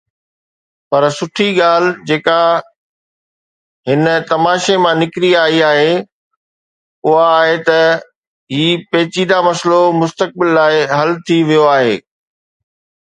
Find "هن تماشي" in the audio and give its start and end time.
3.87-4.75